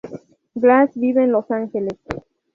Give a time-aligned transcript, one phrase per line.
[0.55, 1.99] Glass vive en Los Ángeles.